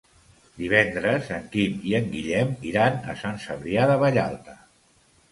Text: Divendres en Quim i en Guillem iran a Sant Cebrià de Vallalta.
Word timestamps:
Divendres 0.59 1.27
en 1.35 1.43
Quim 1.55 1.75
i 1.89 1.93
en 1.99 2.07
Guillem 2.13 2.55
iran 2.69 2.97
a 3.13 3.15
Sant 3.19 3.37
Cebrià 3.43 3.85
de 3.93 3.99
Vallalta. 4.05 4.57